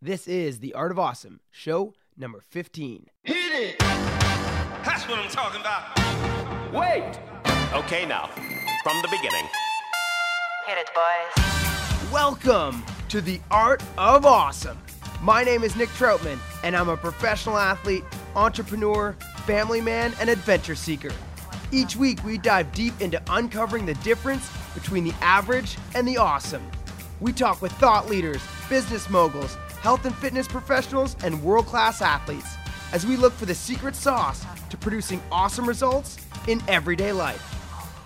This 0.00 0.28
is 0.28 0.60
The 0.60 0.74
Art 0.74 0.92
of 0.92 0.98
Awesome, 1.00 1.40
show 1.50 1.92
number 2.16 2.40
15. 2.40 3.06
Hit 3.24 3.34
it! 3.36 3.78
That's 3.80 5.08
what 5.08 5.18
I'm 5.18 5.28
talking 5.28 5.60
about. 5.60 6.72
Wait! 6.72 7.18
Okay, 7.74 8.06
now, 8.06 8.28
from 8.84 9.02
the 9.02 9.08
beginning. 9.08 9.44
Hit 10.68 10.78
it, 10.78 10.88
boys. 10.94 12.12
Welcome 12.12 12.84
to 13.08 13.20
The 13.20 13.40
Art 13.50 13.82
of 13.98 14.24
Awesome. 14.24 14.78
My 15.20 15.42
name 15.42 15.64
is 15.64 15.74
Nick 15.74 15.88
Troutman, 15.88 16.38
and 16.62 16.76
I'm 16.76 16.90
a 16.90 16.96
professional 16.96 17.58
athlete, 17.58 18.04
entrepreneur, 18.36 19.16
family 19.46 19.80
man, 19.80 20.12
and 20.20 20.30
adventure 20.30 20.76
seeker. 20.76 21.10
Each 21.72 21.96
week, 21.96 22.22
we 22.22 22.38
dive 22.38 22.70
deep 22.70 22.94
into 23.00 23.20
uncovering 23.30 23.84
the 23.84 23.94
difference 23.94 24.48
between 24.74 25.02
the 25.02 25.14
average 25.20 25.76
and 25.96 26.06
the 26.06 26.18
awesome. 26.18 26.62
We 27.18 27.32
talk 27.32 27.60
with 27.60 27.72
thought 27.72 28.08
leaders, 28.08 28.40
business 28.68 29.10
moguls, 29.10 29.56
health 29.80 30.04
and 30.04 30.14
fitness 30.14 30.48
professionals, 30.48 31.16
and 31.22 31.42
world 31.42 31.66
class 31.66 32.02
athletes 32.02 32.56
as 32.92 33.06
we 33.06 33.16
look 33.16 33.32
for 33.32 33.46
the 33.46 33.54
secret 33.54 33.94
sauce 33.94 34.44
to 34.70 34.76
producing 34.76 35.22
awesome 35.30 35.66
results 35.66 36.18
in 36.46 36.62
everyday 36.68 37.12
life. 37.12 37.40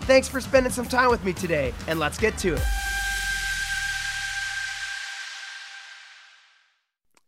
Thanks 0.01 0.27
for 0.27 0.41
spending 0.41 0.71
some 0.71 0.85
time 0.85 1.09
with 1.09 1.23
me 1.23 1.33
today, 1.33 1.73
and 1.87 1.99
let's 1.99 2.17
get 2.17 2.37
to 2.39 2.55
it. 2.55 2.63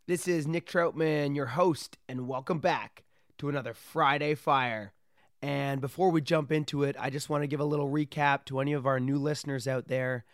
This 0.08 0.28
is 0.28 0.46
Nick 0.46 0.68
Troutman, 0.68 1.36
your 1.36 1.48
host, 1.48 1.98
and 2.08 2.28
welcome 2.28 2.60
back 2.60 3.06
to 3.40 3.50
another 3.50 3.74
Friday 3.74 4.36
Fire. 4.36 4.94
And 5.42 5.82
before 5.82 6.12
we 6.12 6.22
jump 6.22 6.52
into 6.52 6.84
it, 6.84 6.96
I 7.00 7.10
just 7.10 7.30
want 7.30 7.44
to 7.44 7.48
give 7.48 7.60
a 7.60 7.66
little 7.66 7.90
recap 7.90 8.46
to 8.46 8.60
any 8.60 8.74
of 8.74 8.86
our 8.86 9.00
new 9.00 9.18
listeners 9.18 9.68
out 9.68 9.88
there 9.88 10.26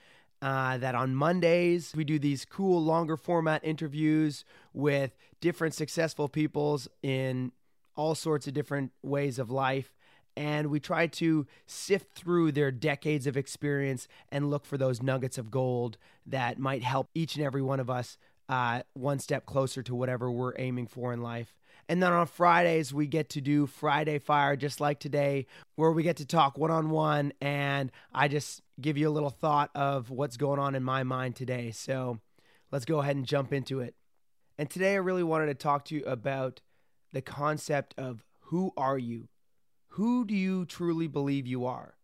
uh, 0.41 0.77
that 0.77 0.95
on 0.95 1.15
Mondays 1.15 1.93
we 1.95 2.03
do 2.03 2.19
these 2.19 2.45
cool, 2.45 2.83
longer 2.83 3.17
format 3.17 3.63
interviews 3.63 4.43
with 4.73 5.15
different 5.39 5.73
successful 5.73 6.27
peoples 6.27 6.87
in 7.03 7.51
all 7.95 8.15
sorts 8.15 8.47
of 8.47 8.53
different 8.53 8.91
ways 9.03 9.37
of 9.39 9.49
life. 9.49 9.93
And 10.37 10.67
we 10.67 10.79
try 10.79 11.07
to 11.07 11.45
sift 11.65 12.13
through 12.15 12.53
their 12.53 12.71
decades 12.71 13.27
of 13.27 13.35
experience 13.35 14.07
and 14.29 14.49
look 14.49 14.65
for 14.65 14.77
those 14.77 15.01
nuggets 15.01 15.37
of 15.37 15.51
gold 15.51 15.97
that 16.25 16.57
might 16.57 16.83
help 16.83 17.09
each 17.13 17.35
and 17.35 17.45
every 17.45 17.61
one 17.61 17.79
of 17.81 17.89
us 17.89 18.17
uh, 18.47 18.81
one 18.93 19.19
step 19.19 19.45
closer 19.45 19.83
to 19.83 19.95
whatever 19.95 20.31
we're 20.31 20.53
aiming 20.57 20.87
for 20.87 21.13
in 21.13 21.21
life. 21.21 21.57
And 21.89 22.01
then 22.01 22.11
on 22.13 22.27
Fridays, 22.27 22.93
we 22.93 23.07
get 23.07 23.29
to 23.31 23.41
do 23.41 23.67
Friday 23.67 24.19
Fire 24.19 24.55
just 24.55 24.79
like 24.79 24.99
today, 24.99 25.47
where 25.75 25.91
we 25.91 26.03
get 26.03 26.17
to 26.17 26.25
talk 26.25 26.57
one 26.57 26.71
on 26.71 26.89
one. 26.89 27.33
And 27.41 27.91
I 28.13 28.27
just 28.27 28.61
give 28.79 28.97
you 28.97 29.09
a 29.09 29.11
little 29.11 29.29
thought 29.29 29.71
of 29.75 30.09
what's 30.09 30.37
going 30.37 30.59
on 30.59 30.75
in 30.75 30.83
my 30.83 31.03
mind 31.03 31.35
today. 31.35 31.71
So 31.71 32.19
let's 32.71 32.85
go 32.85 32.99
ahead 32.99 33.15
and 33.15 33.25
jump 33.25 33.51
into 33.53 33.79
it. 33.79 33.95
And 34.57 34.69
today, 34.69 34.93
I 34.93 34.97
really 34.97 35.23
wanted 35.23 35.47
to 35.47 35.55
talk 35.55 35.85
to 35.85 35.95
you 35.95 36.03
about 36.05 36.61
the 37.13 37.21
concept 37.21 37.93
of 37.97 38.23
who 38.39 38.71
are 38.77 38.97
you? 38.97 39.27
Who 39.95 40.25
do 40.25 40.35
you 40.35 40.65
truly 40.65 41.07
believe 41.07 41.47
you 41.47 41.65
are? 41.65 41.95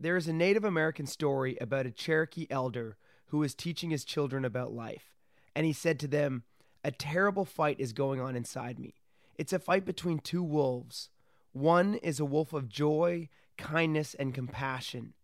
There 0.00 0.16
is 0.16 0.28
a 0.28 0.32
Native 0.32 0.64
American 0.64 1.06
story 1.06 1.56
about 1.60 1.86
a 1.86 1.90
Cherokee 1.90 2.46
elder 2.50 2.96
who 3.26 3.38
was 3.38 3.54
teaching 3.54 3.90
his 3.90 4.04
children 4.04 4.44
about 4.44 4.72
life. 4.72 5.14
And 5.54 5.64
he 5.64 5.72
said 5.72 5.98
to 6.00 6.08
them, 6.08 6.42
A 6.84 6.90
terrible 6.90 7.46
fight 7.46 7.80
is 7.80 7.94
going 7.94 8.20
on 8.20 8.36
inside 8.36 8.78
me. 8.78 8.94
It's 9.36 9.54
a 9.54 9.58
fight 9.58 9.86
between 9.86 10.18
two 10.18 10.42
wolves. 10.42 11.08
One 11.52 11.94
is 11.94 12.20
a 12.20 12.24
wolf 12.24 12.52
of 12.52 12.68
joy, 12.68 13.30
kindness, 13.56 14.14
and 14.14 14.34
compassion. 14.34 15.14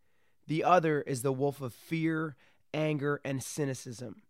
The 0.47 0.65
other 0.65 1.03
is 1.03 1.23
the 1.23 1.33
wolf 1.33 1.61
of 1.61 1.75
fear, 1.75 2.35
anger, 2.73 3.21
and 3.25 3.43
cynicism. 3.43 4.23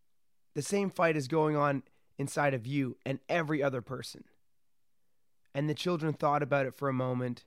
The 0.54 0.62
same 0.62 0.91
fight 0.91 1.16
is 1.16 1.28
going 1.28 1.56
on 1.56 1.84
inside 2.18 2.52
of 2.52 2.66
you 2.66 2.96
and 3.06 3.20
every 3.28 3.62
other 3.62 3.80
person. 3.80 4.24
And 5.54 5.68
the 5.68 5.74
children 5.74 6.12
thought 6.12 6.42
about 6.42 6.66
it 6.66 6.74
for 6.74 6.88
a 6.88 6.92
moment, 6.92 7.44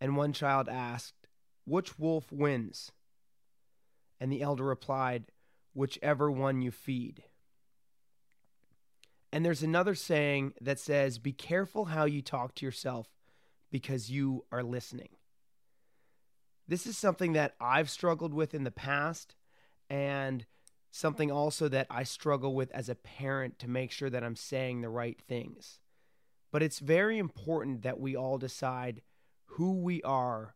and 0.00 0.16
one 0.16 0.32
child 0.32 0.68
asked, 0.68 1.28
Which 1.66 1.98
wolf 1.98 2.30
wins? 2.30 2.92
And 4.20 4.30
the 4.30 4.42
elder 4.42 4.64
replied, 4.64 5.24
whichever 5.74 6.30
one 6.30 6.62
you 6.62 6.70
feed. 6.70 7.24
And 9.34 9.44
there's 9.44 9.64
another 9.64 9.96
saying 9.96 10.54
that 10.60 10.78
says, 10.78 11.18
Be 11.18 11.32
careful 11.32 11.86
how 11.86 12.04
you 12.04 12.22
talk 12.22 12.54
to 12.54 12.64
yourself 12.64 13.08
because 13.68 14.08
you 14.08 14.44
are 14.52 14.62
listening. 14.62 15.08
This 16.68 16.86
is 16.86 16.96
something 16.96 17.32
that 17.32 17.56
I've 17.60 17.90
struggled 17.90 18.32
with 18.32 18.54
in 18.54 18.62
the 18.62 18.70
past, 18.70 19.34
and 19.90 20.46
something 20.92 21.32
also 21.32 21.66
that 21.66 21.88
I 21.90 22.04
struggle 22.04 22.54
with 22.54 22.70
as 22.70 22.88
a 22.88 22.94
parent 22.94 23.58
to 23.58 23.68
make 23.68 23.90
sure 23.90 24.08
that 24.08 24.22
I'm 24.22 24.36
saying 24.36 24.82
the 24.82 24.88
right 24.88 25.20
things. 25.20 25.80
But 26.52 26.62
it's 26.62 26.78
very 26.78 27.18
important 27.18 27.82
that 27.82 27.98
we 27.98 28.14
all 28.14 28.38
decide 28.38 29.02
who 29.46 29.72
we 29.72 30.00
are 30.04 30.54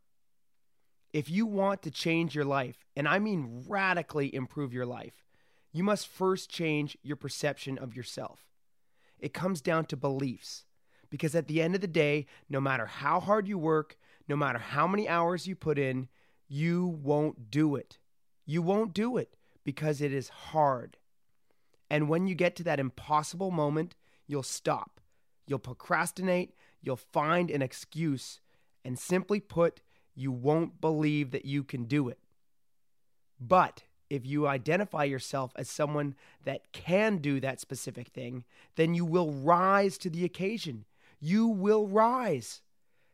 if 1.12 1.28
you 1.28 1.47
want 1.47 1.83
to 1.83 1.91
change 1.91 2.37
your 2.37 2.45
life, 2.45 2.87
and 2.95 3.09
I 3.09 3.19
mean 3.19 3.65
radically 3.66 4.33
improve 4.33 4.72
your 4.72 4.87
life, 4.87 5.25
you 5.72 5.83
must 5.83 6.06
first 6.06 6.49
change 6.49 6.97
your 7.03 7.16
perception 7.16 7.77
of 7.77 7.97
yourself. 7.97 8.49
It 9.21 9.34
comes 9.34 9.61
down 9.61 9.87
to 9.87 9.97
beliefs. 9.97 10.65
Because 11.11 11.34
at 11.34 11.49
the 11.49 11.62
end 11.62 11.75
of 11.75 11.81
the 11.81 11.87
day, 11.87 12.27
no 12.49 12.61
matter 12.61 12.87
how 12.87 13.21
hard 13.21 13.49
you 13.49 13.59
work, 13.59 13.97
no 14.29 14.37
matter 14.37 14.59
how 14.59 14.87
many 14.87 15.09
hours 15.09 15.47
you 15.47 15.56
put 15.56 15.79
in, 15.79 16.09
you 16.49 16.87
won't 16.87 17.51
do 17.51 17.77
it. 17.77 17.99
You 18.45 18.62
won't 18.62 18.95
do 18.95 19.17
it 19.17 19.37
because 19.65 20.01
it 20.01 20.12
is 20.12 20.28
hard. 20.28 20.99
And 21.91 22.09
when 22.09 22.27
you 22.27 22.34
get 22.34 22.57
to 22.57 22.65
that 22.65 22.81
impossible 22.81 23.51
moment, 23.51 23.95
you'll 24.27 24.43
stop. 24.43 25.01
You'll 25.47 25.59
procrastinate. 25.59 26.55
You'll 26.83 26.97
find 26.97 27.51
an 27.51 27.62
excuse. 27.62 28.41
And 28.84 28.99
simply 28.99 29.41
put, 29.41 29.81
you 30.15 30.31
won't 30.31 30.81
believe 30.81 31.31
that 31.31 31.45
you 31.45 31.65
can 31.65 31.84
do 31.84 32.09
it. 32.09 32.19
But 33.41 33.84
if 34.11 34.25
you 34.27 34.47
identify 34.47 35.05
yourself 35.05 35.53
as 35.57 35.69
someone 35.69 36.15
that 36.45 36.73
can 36.73 37.19
do 37.19 37.41
that 37.41 37.60
specific 37.60 38.09
thing, 38.09 38.45
then 38.77 38.95
you 38.95 39.05
will 39.05 39.33
rise 39.33 39.99
to 39.99 40.10
the 40.10 40.25
occasion. 40.25 40.84
You 41.21 41.47
will 41.49 41.87
rise. 41.87 42.63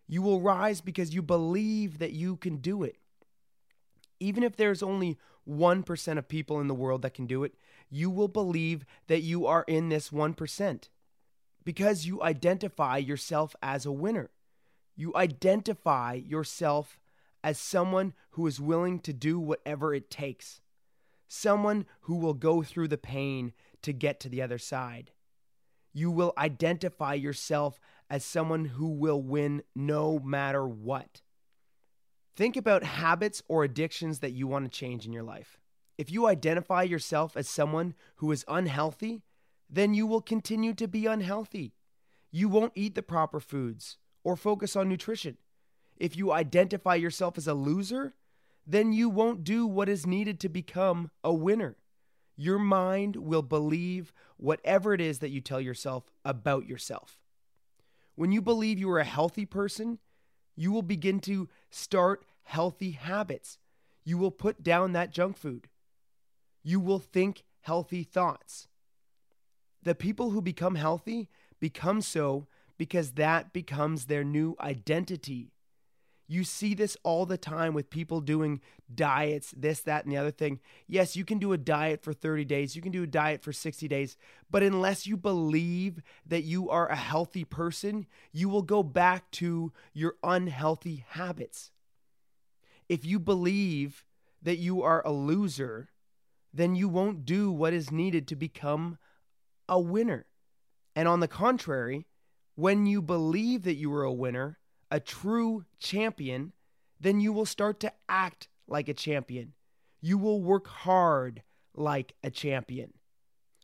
You 0.06 0.22
will 0.22 0.40
rise 0.40 0.80
because 0.80 1.14
you 1.14 1.22
believe 1.22 1.98
that 1.98 2.12
you 2.12 2.36
can 2.36 2.58
do 2.58 2.82
it. 2.82 2.96
Even 4.20 4.42
if 4.42 4.56
there's 4.56 4.82
only 4.82 5.18
1% 5.48 6.18
of 6.18 6.28
people 6.28 6.60
in 6.60 6.68
the 6.68 6.74
world 6.74 7.02
that 7.02 7.14
can 7.14 7.26
do 7.26 7.44
it, 7.44 7.54
you 7.90 8.10
will 8.10 8.28
believe 8.28 8.84
that 9.08 9.20
you 9.20 9.46
are 9.46 9.64
in 9.66 9.88
this 9.88 10.10
1% 10.10 10.88
because 11.64 12.06
you 12.06 12.22
identify 12.22 12.98
yourself 12.98 13.56
as 13.62 13.86
a 13.86 13.92
winner. 13.92 14.30
You 14.96 15.12
identify 15.16 16.14
yourself 16.14 16.98
as 17.42 17.58
someone 17.58 18.14
who 18.30 18.46
is 18.46 18.60
willing 18.60 19.00
to 19.00 19.12
do 19.12 19.38
whatever 19.38 19.94
it 19.94 20.10
takes, 20.10 20.60
someone 21.28 21.86
who 22.02 22.16
will 22.16 22.34
go 22.34 22.62
through 22.62 22.88
the 22.88 22.98
pain 22.98 23.52
to 23.82 23.92
get 23.92 24.20
to 24.20 24.28
the 24.28 24.42
other 24.42 24.58
side. 24.58 25.12
You 25.92 26.10
will 26.10 26.32
identify 26.36 27.14
yourself 27.14 27.78
as 28.10 28.24
someone 28.24 28.64
who 28.64 28.88
will 28.88 29.22
win 29.22 29.62
no 29.74 30.18
matter 30.18 30.66
what. 30.66 31.22
Think 32.36 32.56
about 32.56 32.82
habits 32.82 33.42
or 33.48 33.62
addictions 33.62 34.18
that 34.18 34.32
you 34.32 34.46
want 34.46 34.64
to 34.64 34.78
change 34.78 35.06
in 35.06 35.12
your 35.12 35.22
life. 35.22 35.58
If 35.96 36.10
you 36.10 36.26
identify 36.26 36.82
yourself 36.82 37.36
as 37.36 37.48
someone 37.48 37.94
who 38.16 38.32
is 38.32 38.44
unhealthy, 38.48 39.22
then 39.70 39.94
you 39.94 40.06
will 40.06 40.20
continue 40.20 40.74
to 40.74 40.88
be 40.88 41.06
unhealthy. 41.06 41.74
You 42.32 42.48
won't 42.48 42.72
eat 42.74 42.96
the 42.96 43.02
proper 43.02 43.38
foods 43.38 43.98
or 44.24 44.36
focus 44.36 44.74
on 44.74 44.88
nutrition. 44.88 45.38
If 45.96 46.16
you 46.16 46.32
identify 46.32 46.96
yourself 46.96 47.38
as 47.38 47.46
a 47.46 47.54
loser, 47.54 48.14
then 48.66 48.92
you 48.92 49.08
won't 49.08 49.44
do 49.44 49.66
what 49.66 49.88
is 49.88 50.06
needed 50.06 50.40
to 50.40 50.48
become 50.48 51.10
a 51.22 51.32
winner. 51.32 51.76
Your 52.36 52.58
mind 52.58 53.16
will 53.16 53.42
believe 53.42 54.12
whatever 54.36 54.94
it 54.94 55.00
is 55.00 55.20
that 55.20 55.30
you 55.30 55.40
tell 55.40 55.60
yourself 55.60 56.10
about 56.24 56.66
yourself. 56.66 57.18
When 58.14 58.32
you 58.32 58.40
believe 58.42 58.78
you 58.78 58.90
are 58.90 59.00
a 59.00 59.04
healthy 59.04 59.44
person, 59.46 59.98
you 60.56 60.72
will 60.72 60.82
begin 60.82 61.20
to 61.20 61.48
start 61.70 62.24
healthy 62.44 62.92
habits. 62.92 63.58
You 64.04 64.18
will 64.18 64.30
put 64.30 64.62
down 64.62 64.92
that 64.92 65.10
junk 65.10 65.36
food. 65.36 65.68
You 66.62 66.80
will 66.80 66.98
think 66.98 67.44
healthy 67.60 68.02
thoughts. 68.02 68.68
The 69.82 69.94
people 69.94 70.30
who 70.30 70.40
become 70.40 70.76
healthy 70.76 71.28
become 71.60 72.00
so 72.00 72.46
because 72.78 73.12
that 73.12 73.52
becomes 73.52 74.06
their 74.06 74.24
new 74.24 74.56
identity. 74.60 75.53
You 76.26 76.42
see 76.44 76.74
this 76.74 76.96
all 77.02 77.26
the 77.26 77.36
time 77.36 77.74
with 77.74 77.90
people 77.90 78.20
doing 78.20 78.60
diets, 78.92 79.52
this, 79.56 79.80
that, 79.80 80.04
and 80.04 80.12
the 80.12 80.16
other 80.16 80.30
thing. 80.30 80.60
Yes, 80.86 81.16
you 81.16 81.24
can 81.24 81.38
do 81.38 81.52
a 81.52 81.58
diet 81.58 82.02
for 82.02 82.12
30 82.12 82.44
days, 82.44 82.74
you 82.74 82.82
can 82.82 82.92
do 82.92 83.02
a 83.02 83.06
diet 83.06 83.42
for 83.42 83.52
60 83.52 83.86
days, 83.88 84.16
but 84.50 84.62
unless 84.62 85.06
you 85.06 85.16
believe 85.16 86.02
that 86.26 86.44
you 86.44 86.70
are 86.70 86.88
a 86.88 86.96
healthy 86.96 87.44
person, 87.44 88.06
you 88.32 88.48
will 88.48 88.62
go 88.62 88.82
back 88.82 89.30
to 89.32 89.72
your 89.92 90.14
unhealthy 90.22 91.04
habits. 91.10 91.72
If 92.88 93.04
you 93.04 93.18
believe 93.18 94.04
that 94.42 94.58
you 94.58 94.82
are 94.82 95.02
a 95.06 95.12
loser, 95.12 95.90
then 96.52 96.74
you 96.74 96.88
won't 96.88 97.24
do 97.24 97.50
what 97.50 97.72
is 97.72 97.90
needed 97.90 98.28
to 98.28 98.36
become 98.36 98.98
a 99.68 99.80
winner. 99.80 100.26
And 100.94 101.08
on 101.08 101.20
the 101.20 101.28
contrary, 101.28 102.06
when 102.54 102.86
you 102.86 103.02
believe 103.02 103.64
that 103.64 103.74
you 103.74 103.92
are 103.94 104.04
a 104.04 104.12
winner, 104.12 104.58
a 104.94 105.00
true 105.00 105.64
champion, 105.80 106.52
then 107.00 107.18
you 107.18 107.32
will 107.32 107.44
start 107.44 107.80
to 107.80 107.92
act 108.08 108.46
like 108.68 108.88
a 108.88 108.94
champion. 108.94 109.52
You 110.00 110.16
will 110.16 110.40
work 110.40 110.68
hard 110.68 111.42
like 111.74 112.14
a 112.22 112.30
champion. 112.30 112.92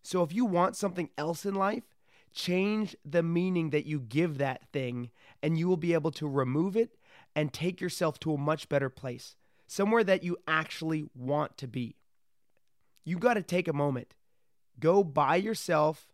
So 0.03 0.25
if 0.25 0.32
you 0.35 0.44
want 0.44 0.75
something 0.75 1.09
else 1.17 1.47
in 1.47 1.55
life, 1.55 1.85
change 2.35 2.97
the 3.05 3.23
meaning 3.23 3.71
that 3.71 3.87
you 3.87 4.00
give 4.00 4.38
that 4.38 4.73
thing, 4.73 5.11
and 5.41 5.56
you 5.56 5.69
will 5.69 5.77
be 5.77 5.94
able 5.94 6.11
to 6.11 6.27
remove 6.27 6.77
it 6.77 6.97
and 7.37 7.53
take 7.53 7.81
yourself 7.81 8.19
to 8.19 8.35
a 8.35 8.37
much 8.37 8.69
better 8.69 8.91
place, 8.91 9.37
somewhere 9.69 10.03
that 10.03 10.25
you 10.25 10.37
actually 10.49 11.05
want 11.15 11.56
to 11.59 11.69
be. 11.69 11.94
You 13.05 13.21
got 13.21 13.35
to 13.35 13.43
take 13.43 13.69
a 13.69 13.73
moment, 13.73 14.17
go 14.81 15.05
by 15.05 15.37
yourself, 15.37 16.09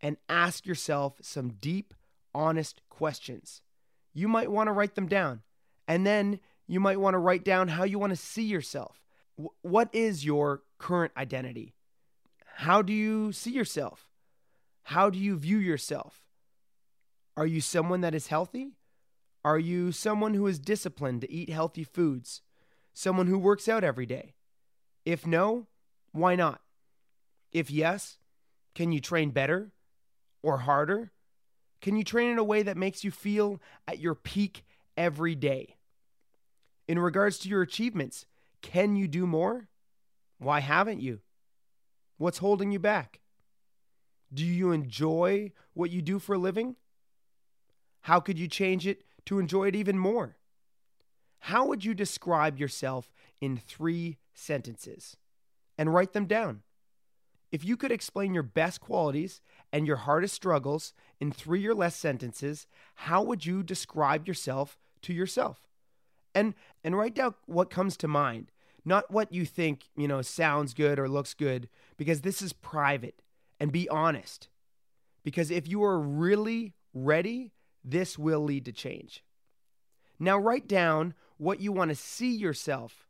and 0.00 0.16
ask 0.28 0.66
yourself 0.66 1.14
some 1.22 1.50
deep, 1.60 1.94
honest 2.34 2.80
questions 2.88 3.62
you 4.18 4.26
might 4.26 4.50
want 4.50 4.66
to 4.66 4.72
write 4.72 4.96
them 4.96 5.06
down. 5.06 5.42
And 5.86 6.04
then 6.04 6.40
you 6.66 6.80
might 6.80 7.00
want 7.00 7.14
to 7.14 7.18
write 7.18 7.44
down 7.44 7.68
how 7.68 7.84
you 7.84 7.98
want 7.98 8.10
to 8.10 8.16
see 8.16 8.42
yourself. 8.42 9.00
W- 9.36 9.54
what 9.62 9.88
is 9.92 10.24
your 10.24 10.62
current 10.78 11.12
identity? 11.16 11.74
How 12.56 12.82
do 12.82 12.92
you 12.92 13.32
see 13.32 13.52
yourself? 13.52 14.10
How 14.82 15.08
do 15.08 15.18
you 15.18 15.36
view 15.36 15.58
yourself? 15.58 16.24
Are 17.36 17.46
you 17.46 17.60
someone 17.60 18.00
that 18.00 18.14
is 18.14 18.26
healthy? 18.26 18.72
Are 19.44 19.58
you 19.58 19.92
someone 19.92 20.34
who 20.34 20.48
is 20.48 20.58
disciplined 20.58 21.20
to 21.20 21.32
eat 21.32 21.48
healthy 21.48 21.84
foods? 21.84 22.42
Someone 22.92 23.28
who 23.28 23.38
works 23.38 23.68
out 23.68 23.84
every 23.84 24.06
day? 24.06 24.34
If 25.04 25.26
no, 25.26 25.68
why 26.10 26.34
not? 26.34 26.60
If 27.52 27.70
yes, 27.70 28.18
can 28.74 28.90
you 28.90 29.00
train 29.00 29.30
better 29.30 29.70
or 30.42 30.58
harder? 30.58 31.12
Can 31.80 31.96
you 31.96 32.04
train 32.04 32.30
in 32.30 32.38
a 32.38 32.44
way 32.44 32.62
that 32.62 32.76
makes 32.76 33.04
you 33.04 33.10
feel 33.10 33.60
at 33.86 33.98
your 33.98 34.14
peak 34.14 34.64
every 34.96 35.34
day? 35.34 35.76
In 36.86 36.98
regards 36.98 37.38
to 37.38 37.48
your 37.48 37.62
achievements, 37.62 38.26
can 38.62 38.96
you 38.96 39.06
do 39.06 39.26
more? 39.26 39.68
Why 40.38 40.60
haven't 40.60 41.00
you? 41.00 41.20
What's 42.16 42.38
holding 42.38 42.72
you 42.72 42.78
back? 42.78 43.20
Do 44.32 44.44
you 44.44 44.72
enjoy 44.72 45.52
what 45.74 45.90
you 45.90 46.02
do 46.02 46.18
for 46.18 46.34
a 46.34 46.38
living? 46.38 46.76
How 48.02 48.20
could 48.20 48.38
you 48.38 48.48
change 48.48 48.86
it 48.86 49.04
to 49.26 49.38
enjoy 49.38 49.68
it 49.68 49.76
even 49.76 49.98
more? 49.98 50.36
How 51.40 51.66
would 51.66 51.84
you 51.84 51.94
describe 51.94 52.58
yourself 52.58 53.12
in 53.40 53.56
three 53.56 54.18
sentences? 54.34 55.16
And 55.76 55.94
write 55.94 56.12
them 56.12 56.26
down. 56.26 56.62
If 57.50 57.64
you 57.64 57.76
could 57.76 57.92
explain 57.92 58.34
your 58.34 58.42
best 58.42 58.80
qualities 58.80 59.40
and 59.72 59.86
your 59.86 59.96
hardest 59.96 60.34
struggles 60.34 60.92
in 61.20 61.32
three 61.32 61.66
or 61.66 61.74
less 61.74 61.96
sentences, 61.96 62.66
how 62.94 63.22
would 63.22 63.46
you 63.46 63.62
describe 63.62 64.28
yourself 64.28 64.78
to 65.02 65.12
yourself? 65.12 65.66
And 66.34 66.54
and 66.84 66.96
write 66.96 67.14
down 67.14 67.34
what 67.46 67.70
comes 67.70 67.96
to 67.98 68.08
mind, 68.08 68.52
not 68.84 69.10
what 69.10 69.32
you 69.32 69.46
think, 69.46 69.88
you 69.96 70.06
know, 70.06 70.22
sounds 70.22 70.74
good 70.74 70.98
or 70.98 71.08
looks 71.08 71.34
good, 71.34 71.68
because 71.96 72.20
this 72.20 72.42
is 72.42 72.52
private. 72.52 73.22
And 73.60 73.72
be 73.72 73.88
honest. 73.88 74.48
Because 75.24 75.50
if 75.50 75.66
you 75.66 75.82
are 75.82 75.98
really 75.98 76.74
ready, 76.94 77.52
this 77.84 78.16
will 78.16 78.40
lead 78.40 78.64
to 78.66 78.72
change. 78.72 79.24
Now 80.18 80.38
write 80.38 80.68
down 80.68 81.14
what 81.38 81.60
you 81.60 81.72
want 81.72 81.90
to 81.90 81.94
see 81.96 82.30
yourself. 82.30 83.08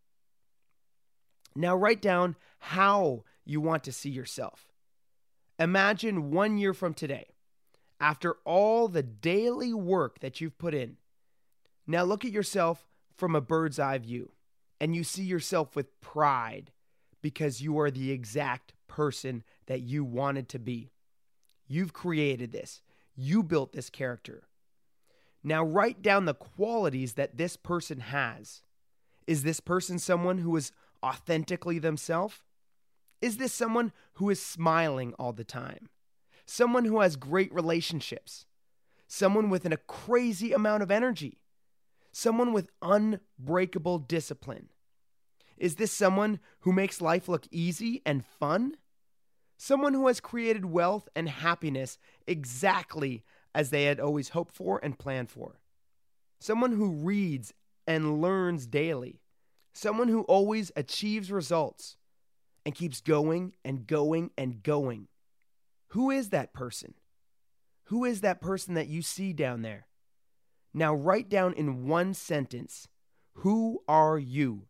Now 1.55 1.77
write 1.77 2.01
down 2.01 2.37
how 2.59 3.25
you 3.49 3.61
want 3.61 3.83
to 3.85 3.93
see 3.93 4.11
yourself. 4.11 4.69
Imagine 5.59 6.31
one 6.31 6.59
year 6.59 6.75
from 6.75 6.93
today, 6.93 7.29
after 7.99 8.37
all 8.45 8.87
the 8.89 9.03
daily 9.03 9.73
work 9.73 10.21
that 10.21 10.41
you've 10.41 10.59
put 10.59 10.75
in. 10.75 10.99
Now 11.87 12.05
look 12.05 12.25
at 12.25 12.31
yourself 12.31 12.87
from 13.17 13.35
a 13.35 13.41
bird's 13.41 13.79
eye 13.79 13.99
view, 13.99 14.33
and 14.81 14.95
you 14.95 15.03
see 15.03 15.23
yourself 15.25 15.75
with 15.75 16.01
pride 16.01 16.71
because 17.23 17.63
you 17.63 17.79
are 17.81 17.91
the 17.91 18.13
exact 18.13 18.75
person 18.87 19.43
that 19.67 19.81
you 19.81 20.05
wanted 20.05 20.49
to 20.51 20.59
be. 20.59 20.91
You've 21.67 21.93
created 21.93 22.53
this, 22.53 22.83
you 23.17 23.43
built 23.43 23.73
this 23.73 23.91
character. 23.91 24.45
Now 25.43 25.65
write 25.65 26.03
down 26.03 26.27
the 26.27 26.35
qualities 26.35 27.15
that 27.15 27.39
this 27.39 27.57
person 27.57 28.01
has. 28.01 28.63
Is 29.27 29.43
this 29.43 29.61
person 29.61 29.99
someone 29.99 30.39
who 30.39 30.55
is 30.57 30.73
authentically 31.03 31.79
themselves? 31.79 32.43
Is 33.21 33.37
this 33.37 33.53
someone 33.53 33.93
who 34.15 34.31
is 34.31 34.41
smiling 34.41 35.15
all 35.19 35.33
the 35.33 35.45
time? 35.45 35.89
Someone 36.47 36.85
who 36.85 37.01
has 37.01 37.17
great 37.17 37.53
relationships? 37.53 38.47
Someone 39.07 39.51
with 39.51 39.67
a 39.67 39.77
crazy 39.77 40.53
amount 40.53 40.83
of 40.83 40.91
energy? 40.91 41.41
Someone 42.13 42.53
with 42.53 42.71
unbreakable 42.81 43.99
discipline? 43.99 44.69
Is 45.57 45.75
this 45.75 45.93
someone 45.93 46.39
who 46.61 46.73
makes 46.73 47.01
life 47.01 47.29
look 47.29 47.47
easy 47.51 48.01
and 48.07 48.25
fun? 48.25 48.77
Someone 49.57 49.93
who 49.93 50.07
has 50.07 50.21
created 50.21 50.65
wealth 50.65 51.09
and 51.17 51.29
happiness 51.29 51.99
exactly 52.27 53.25
as 53.55 53.71
they 53.71 53.85
had 53.85 53.99
always 53.99 54.31
hoped 54.31 54.55
for 54.55 54.81
and 54.83 54.99
planned 54.99 55.31
for? 55.31 55.61
Someone 56.41 56.73
who 56.73 56.93
reads 56.93 57.53
and 57.87 58.23
learns 58.23 58.67
daily? 58.67 59.21
Someone 59.75 60.09
who 60.09 60.23
always 60.23 60.71
achieves 60.77 61.33
results? 61.33 61.98
And 62.69 62.75
keeps 62.75 63.01
going 63.01 63.55
and 63.65 63.87
going 63.87 64.31
and 64.37 64.63
going. 64.63 65.09
Who 65.93 66.11
is 66.11 66.29
that 66.29 66.53
person? 66.53 66.93
Who 67.85 68.05
is 68.05 68.21
that 68.21 68.43
person 68.43 68.75
that 68.75 68.89
you 68.89 69.01
see 69.01 69.33
down 69.33 69.63
there? 69.63 69.87
Now 70.75 70.95
write 70.95 71.31
down 71.31 71.55
in 71.55 71.89
one 71.89 72.13
sentence 72.13 72.87
Who 73.37 73.83
are 73.89 74.19
you? 74.19 74.67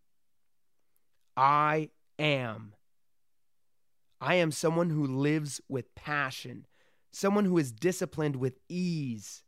I 1.37 1.90
am. 2.21 2.75
I 4.21 4.37
am 4.37 4.52
someone 4.52 4.90
who 4.90 5.05
lives 5.05 5.61
with 5.69 5.93
passion, 5.97 6.69
someone 7.11 7.47
who 7.47 7.59
is 7.59 7.73
disciplined 7.73 8.37
with 8.37 8.61
ease. 8.69 9.43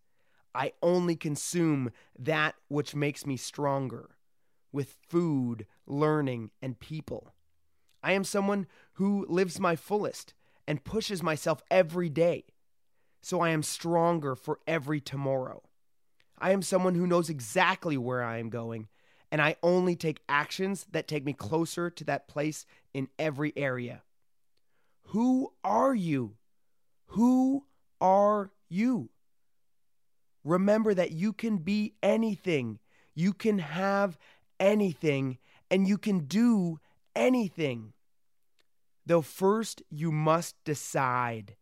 I 0.57 0.73
only 0.83 1.15
consume 1.15 1.93
that 2.19 2.57
which 2.67 2.97
makes 2.97 3.25
me 3.25 3.37
stronger 3.37 4.17
with 4.73 4.97
food, 5.09 5.67
learning, 5.87 6.51
and 6.61 6.81
people. 6.81 7.33
I 8.03 8.13
am 8.13 8.25
someone 8.25 8.67
who 8.95 9.27
lives 9.29 9.61
my 9.61 9.77
fullest 9.77 10.35
and 10.67 10.85
pushes 10.85 11.23
myself 11.23 11.63
every 11.71 12.09
day. 12.09 12.45
So 13.21 13.41
I 13.41 13.51
am 13.51 13.63
stronger 13.63 14.35
for 14.35 14.61
every 14.67 15.01
tomorrow. 15.01 15.63
I 16.39 16.53
am 16.53 16.63
someone 16.63 16.95
who 16.95 17.07
knows 17.07 17.29
exactly 17.29 17.99
where 17.99 18.23
I 18.23 18.39
am 18.39 18.49
going, 18.49 18.89
and 19.31 19.43
I 19.43 19.57
only 19.63 19.95
take 19.95 20.23
actions 20.29 20.87
that 20.93 21.07
take 21.07 21.25
me 21.25 21.35
closer 21.35 21.91
to 21.91 22.05
that 22.05 22.29
place 22.29 22.65
in 22.95 23.09
every 23.19 23.53
area. 23.57 24.03
Who 25.09 25.53
are 25.63 25.95
you? 25.95 26.37
Who 27.09 27.67
are 28.01 28.53
you? 28.69 29.11
Remember 30.45 30.95
that 30.95 31.13
you 31.13 31.33
can 31.35 31.59
be 31.59 31.95
anything, 32.03 32.79
you 33.15 33.35
can 33.35 33.59
have 33.59 34.19
anything, 34.59 35.39
and 35.71 35.87
you 35.87 35.99
can 35.99 36.21
do 36.21 36.81
anything. 37.15 37.93
Though 39.07 39.23
first 39.23 39.83
you 39.91 40.13
must 40.13 40.63
decide. 40.65 41.57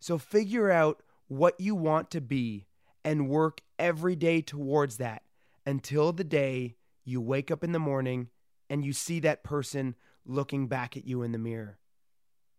So 0.00 0.18
figure 0.18 0.70
out 0.70 1.02
what 1.28 1.58
you 1.60 1.74
want 1.74 2.10
to 2.12 2.20
be 2.20 2.66
and 3.04 3.28
work 3.28 3.60
every 3.78 4.16
day 4.16 4.40
towards 4.40 4.96
that 4.98 5.22
until 5.66 6.12
the 6.12 6.24
day 6.24 6.76
you 7.04 7.20
wake 7.20 7.50
up 7.50 7.64
in 7.64 7.72
the 7.72 7.78
morning 7.78 8.28
and 8.70 8.84
you 8.84 8.92
see 8.92 9.20
that 9.20 9.42
person 9.42 9.94
looking 10.24 10.68
back 10.68 10.96
at 10.96 11.06
you 11.06 11.22
in 11.22 11.32
the 11.32 11.38
mirror. 11.38 11.78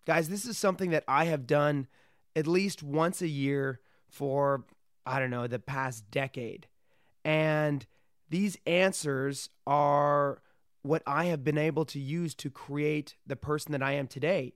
Guys, 0.05 0.29
this 0.29 0.45
is 0.45 0.57
something 0.57 0.91
that 0.91 1.05
I 1.07 1.25
have 1.25 1.47
done 1.47 1.87
at 2.35 2.45
least 2.45 2.83
once 2.83 3.21
a 3.21 3.27
year 3.27 3.79
for, 4.09 4.65
I 5.05 5.19
don't 5.19 5.31
know, 5.31 5.47
the 5.47 5.59
past 5.59 6.11
decade. 6.11 6.67
And 7.23 7.85
these 8.29 8.57
answers 8.67 9.49
are 9.65 10.42
what 10.83 11.01
I 11.07 11.25
have 11.25 11.43
been 11.43 11.57
able 11.57 11.85
to 11.85 11.99
use 11.99 12.35
to 12.35 12.49
create 12.49 13.15
the 13.25 13.35
person 13.35 13.71
that 13.71 13.81
I 13.81 13.93
am 13.93 14.07
today. 14.07 14.53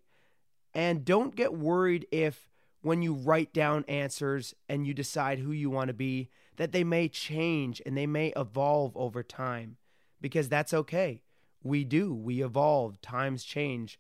And 0.74 1.04
don't 1.04 1.36
get 1.36 1.54
worried 1.54 2.06
if 2.12 2.50
when 2.82 3.02
you 3.02 3.14
write 3.14 3.54
down 3.54 3.86
answers 3.88 4.54
and 4.70 4.86
you 4.86 4.94
decide 4.94 5.40
who 5.40 5.52
you 5.52 5.70
want 5.70 5.88
to 5.88 5.94
be, 5.94 6.30
that 6.58 6.72
they 6.72 6.84
may 6.84 7.08
change 7.08 7.82
and 7.86 7.98
they 7.98 8.06
may 8.06 8.34
evolve 8.36 8.96
over 8.96 9.24
time 9.24 9.78
because 10.22 10.50
that's 10.50 10.74
okay. 10.74 11.24
We 11.64 11.84
do, 11.84 12.14
we 12.14 12.44
evolve, 12.44 13.02
times 13.02 13.44
change. 13.44 14.00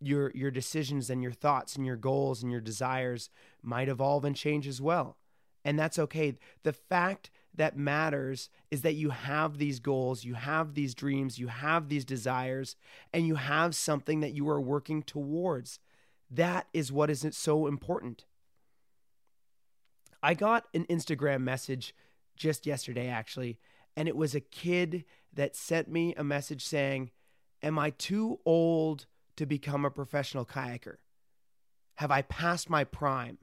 Your 0.00 0.30
your 0.32 0.52
decisions 0.52 1.10
and 1.10 1.22
your 1.22 1.32
thoughts 1.32 1.74
and 1.74 1.84
your 1.84 1.96
goals 1.96 2.42
and 2.42 2.52
your 2.52 2.60
desires 2.60 3.30
might 3.62 3.88
evolve 3.88 4.24
and 4.24 4.36
change 4.36 4.68
as 4.68 4.80
well. 4.80 5.16
And 5.64 5.76
that's 5.76 5.98
okay. 5.98 6.38
The 6.62 6.72
fact 6.72 7.30
that 7.58 7.76
matters 7.76 8.48
is 8.70 8.82
that 8.82 8.94
you 8.94 9.10
have 9.10 9.58
these 9.58 9.80
goals, 9.80 10.24
you 10.24 10.34
have 10.34 10.74
these 10.74 10.94
dreams, 10.94 11.38
you 11.38 11.48
have 11.48 11.88
these 11.88 12.04
desires, 12.04 12.76
and 13.12 13.26
you 13.26 13.34
have 13.34 13.74
something 13.74 14.20
that 14.20 14.32
you 14.32 14.48
are 14.48 14.60
working 14.60 15.02
towards. 15.02 15.78
That 16.30 16.66
is 16.72 16.90
what 16.90 17.10
is 17.10 17.26
so 17.32 17.66
important. 17.66 18.24
I 20.22 20.34
got 20.34 20.66
an 20.72 20.84
Instagram 20.86 21.42
message 21.42 21.94
just 22.36 22.66
yesterday, 22.66 23.08
actually, 23.08 23.58
and 23.96 24.08
it 24.08 24.16
was 24.16 24.34
a 24.34 24.40
kid 24.40 25.04
that 25.32 25.56
sent 25.56 25.88
me 25.88 26.14
a 26.14 26.24
message 26.24 26.64
saying, 26.64 27.10
Am 27.62 27.78
I 27.78 27.90
too 27.90 28.38
old 28.46 29.06
to 29.36 29.46
become 29.46 29.84
a 29.84 29.90
professional 29.90 30.44
kayaker? 30.44 30.96
Have 31.96 32.12
I 32.12 32.22
passed 32.22 32.70
my 32.70 32.84
prime? 32.84 33.38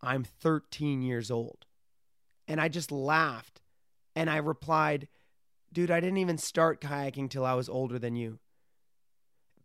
I'm 0.00 0.22
13 0.22 1.02
years 1.02 1.30
old. 1.30 1.66
And 2.48 2.60
I 2.60 2.68
just 2.68 2.90
laughed 2.90 3.60
and 4.16 4.28
I 4.28 4.38
replied, 4.38 5.06
Dude, 5.72 5.90
I 5.90 6.00
didn't 6.00 6.18
even 6.18 6.38
start 6.38 6.80
kayaking 6.80 7.30
till 7.30 7.44
I 7.44 7.54
was 7.54 7.68
older 7.68 7.98
than 7.98 8.16
you. 8.16 8.38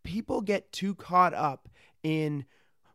People 0.04 0.42
get 0.42 0.72
too 0.74 0.94
caught 0.94 1.34
up 1.34 1.70
in 2.04 2.46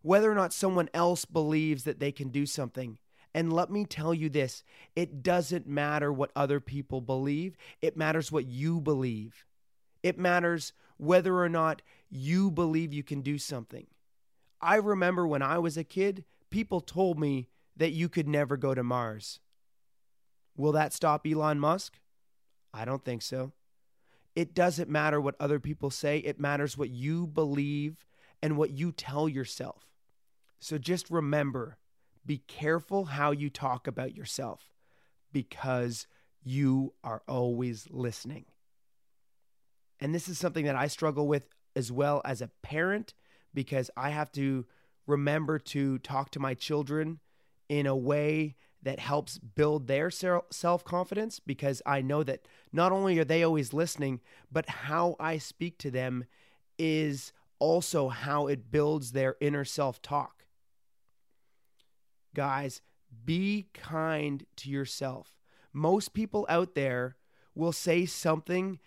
whether 0.03 0.31
or 0.31 0.35
not 0.35 0.53
someone 0.53 0.91
else 0.93 1.25
believes 1.25 1.85
that 1.85 2.01
they 2.01 2.13
can 2.13 2.29
do 2.29 2.45
something. 2.45 2.99
And 3.35 3.53
let 3.53 3.71
me 3.71 3.85
tell 3.85 4.13
you 4.13 4.29
this 4.29 4.63
it 4.95 5.23
doesn't 5.23 5.67
matter 5.67 6.13
what 6.13 6.31
other 6.37 6.61
people 6.61 7.01
believe, 7.01 7.57
it 7.81 7.97
matters 7.97 8.31
what 8.31 8.47
you 8.47 8.81
believe. 8.81 9.45
It 10.03 10.19
matters 10.19 10.73
whether 10.97 11.39
or 11.39 11.49
not 11.49 11.83
you 12.09 12.51
believe 12.51 12.93
you 12.93 13.03
can 13.03 13.23
do 13.23 13.39
something. 13.39 13.87
I 14.61 14.77
remember 14.77 15.27
when 15.27 15.43
I 15.43 15.59
was 15.59 15.77
a 15.77 15.85
kid, 15.85 16.25
people 16.51 16.81
told 16.81 17.19
me 17.19 17.49
that 17.77 17.93
you 17.93 18.09
could 18.09 18.29
never 18.29 18.57
go 18.57 18.75
to 18.75 18.83
Mars. 18.83 19.41
Will 20.59 20.73
that 20.73 20.93
stop 20.93 21.25
Elon 21.25 21.61
Musk? 21.61 21.99
I 22.75 22.85
don't 22.85 23.05
think 23.05 23.23
so. 23.23 23.53
It 24.35 24.55
doesn't 24.55 24.91
matter 24.91 25.21
what 25.21 25.37
other 25.41 25.59
people 25.59 25.91
say, 25.91 26.19
it 26.19 26.39
matters 26.39 26.77
what 26.77 26.91
you 26.91 27.27
believe 27.27 28.05
and 28.43 28.57
what 28.57 28.71
you 28.71 28.93
tell 28.93 29.29
yourself. 29.29 29.87
So 30.61 30.77
just 30.77 31.11
remember 31.11 31.79
be 32.27 32.43
careful 32.47 33.07
how 33.07 33.31
you 33.31 33.49
talk 33.49 33.87
about 33.87 34.15
yourself 34.15 34.71
because 35.33 36.07
you 36.45 36.93
are 37.03 37.23
always 37.27 37.87
listening. 37.91 38.45
And 39.99 40.15
this 40.15 40.29
is 40.29 40.39
something 40.39 40.67
that 40.67 40.77
I 40.77 40.89
struggle 40.89 41.27
with 41.27 41.49
as 41.75 41.91
well 41.91 42.21
as 42.27 42.43
a 42.43 42.51
parent 42.63 43.15
because 43.55 43.91
I 43.97 44.11
have 44.11 44.31
to 44.33 44.67
remember 45.07 45.59
to 45.59 45.99
talk 45.99 46.31
to 46.33 46.41
my 46.41 46.53
children 46.53 47.21
in 47.69 47.87
a 47.87 47.97
way 47.97 48.57
that 48.83 48.99
helps 48.99 49.39
build 49.39 49.87
their 49.87 50.11
self 50.11 50.85
confidence 50.85 51.41
because 51.41 51.83
I 51.85 52.01
know 52.01 52.23
that 52.23 52.47
not 52.73 52.93
only 52.93 53.19
are 53.19 53.25
they 53.25 53.43
always 53.43 53.73
listening, 53.73 54.21
but 54.51 54.69
how 54.69 55.17
I 55.19 55.39
speak 55.39 55.79
to 55.79 55.91
them 55.91 56.25
is 56.79 57.33
also 57.59 58.09
how 58.09 58.47
it 58.47 58.71
builds 58.71 59.13
their 59.13 59.37
inner 59.41 59.65
self 59.65 60.01
talk. 60.01 60.45
Guys, 62.35 62.81
be 63.25 63.69
kind 63.75 64.47
to 64.57 64.71
yourself. 64.71 65.37
Most 65.73 66.15
people 66.15 66.47
out 66.49 66.75
there 66.75 67.17
will 67.55 67.73
say 67.73 68.07
something 68.07 68.79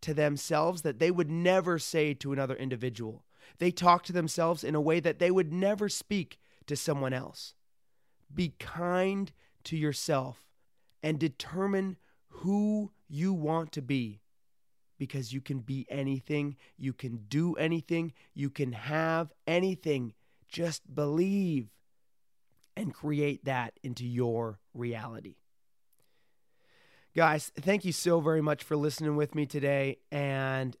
to 0.00 0.14
themselves 0.14 0.82
that 0.82 0.98
they 0.98 1.10
would 1.10 1.30
never 1.30 1.78
say 1.78 2.14
to 2.14 2.32
another 2.32 2.54
individual. 2.54 3.24
They 3.58 3.70
talk 3.70 4.04
to 4.04 4.12
themselves 4.12 4.64
in 4.64 4.74
a 4.74 4.80
way 4.80 5.00
that 5.00 5.18
they 5.18 5.30
would 5.30 5.52
never 5.52 5.88
speak 5.88 6.38
to 6.66 6.76
someone 6.76 7.12
else. 7.12 7.54
Be 8.32 8.54
kind 8.58 9.32
to 9.64 9.76
yourself 9.76 10.46
and 11.02 11.18
determine 11.18 11.96
who 12.28 12.92
you 13.08 13.32
want 13.32 13.72
to 13.72 13.82
be 13.82 14.20
because 14.98 15.32
you 15.32 15.40
can 15.40 15.60
be 15.60 15.86
anything, 15.88 16.56
you 16.76 16.92
can 16.92 17.24
do 17.28 17.54
anything, 17.54 18.12
you 18.34 18.50
can 18.50 18.72
have 18.72 19.32
anything. 19.46 20.12
Just 20.46 20.94
believe 20.94 21.70
and 22.76 22.92
create 22.92 23.44
that 23.46 23.72
into 23.82 24.06
your 24.06 24.58
reality. 24.74 25.36
Guys, 27.16 27.50
thank 27.58 27.84
you 27.84 27.92
so 27.92 28.20
very 28.20 28.40
much 28.40 28.62
for 28.62 28.76
listening 28.76 29.16
with 29.16 29.34
me 29.34 29.46
today 29.46 29.96
and 30.12 30.76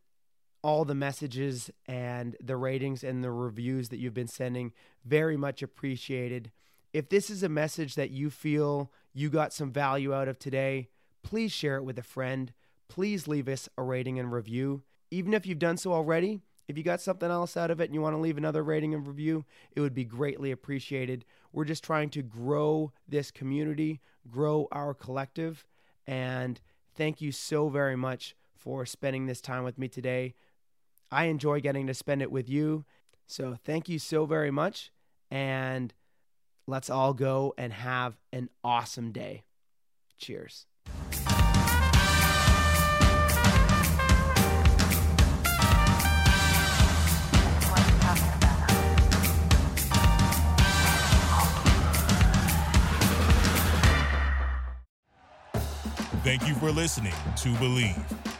all 0.62 0.84
the 0.84 0.94
messages 0.94 1.70
and 1.86 2.36
the 2.40 2.56
ratings 2.56 3.02
and 3.02 3.24
the 3.24 3.30
reviews 3.30 3.88
that 3.88 3.98
you've 3.98 4.14
been 4.14 4.28
sending. 4.28 4.72
Very 5.04 5.36
much 5.36 5.62
appreciated. 5.62 6.52
If 6.92 7.08
this 7.08 7.30
is 7.30 7.42
a 7.42 7.48
message 7.48 7.94
that 7.94 8.10
you 8.10 8.30
feel 8.30 8.90
you 9.12 9.30
got 9.30 9.52
some 9.52 9.72
value 9.72 10.12
out 10.12 10.28
of 10.28 10.38
today, 10.38 10.88
please 11.22 11.52
share 11.52 11.76
it 11.76 11.84
with 11.84 11.98
a 11.98 12.02
friend. 12.02 12.52
Please 12.88 13.28
leave 13.28 13.48
us 13.48 13.68
a 13.78 13.82
rating 13.82 14.18
and 14.18 14.32
review. 14.32 14.82
Even 15.10 15.34
if 15.34 15.46
you've 15.46 15.58
done 15.58 15.76
so 15.76 15.92
already, 15.92 16.40
if 16.68 16.76
you 16.76 16.84
got 16.84 17.00
something 17.00 17.30
else 17.30 17.56
out 17.56 17.70
of 17.70 17.80
it 17.80 17.86
and 17.86 17.94
you 17.94 18.00
want 18.00 18.14
to 18.14 18.20
leave 18.20 18.38
another 18.38 18.62
rating 18.62 18.94
and 18.94 19.06
review, 19.06 19.44
it 19.72 19.80
would 19.80 19.94
be 19.94 20.04
greatly 20.04 20.50
appreciated. 20.50 21.24
We're 21.52 21.64
just 21.64 21.84
trying 21.84 22.10
to 22.10 22.22
grow 22.22 22.92
this 23.08 23.30
community, 23.30 24.00
grow 24.28 24.68
our 24.70 24.94
collective. 24.94 25.64
And 26.06 26.60
thank 26.94 27.20
you 27.20 27.32
so 27.32 27.68
very 27.68 27.96
much 27.96 28.36
for 28.56 28.86
spending 28.86 29.26
this 29.26 29.40
time 29.40 29.64
with 29.64 29.78
me 29.78 29.88
today. 29.88 30.34
I 31.10 31.24
enjoy 31.24 31.60
getting 31.60 31.86
to 31.88 31.94
spend 31.94 32.22
it 32.22 32.30
with 32.30 32.48
you. 32.48 32.84
So 33.26 33.56
thank 33.64 33.88
you 33.88 33.98
so 33.98 34.26
very 34.26 34.50
much. 34.50 34.92
And 35.30 35.92
let's 36.70 36.88
all 36.88 37.12
go 37.12 37.52
and 37.58 37.72
have 37.72 38.16
an 38.32 38.48
awesome 38.64 39.12
day. 39.12 39.44
Cheers. 40.18 40.66
Thank 56.22 56.46
you 56.46 56.54
for 56.54 56.70
listening 56.70 57.14
to 57.36 57.48
Bleav. 57.54 58.29